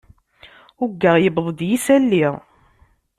Uggaɣ 0.83 1.15
yewweḍ-d 1.19 1.59
yisalli. 1.69 2.25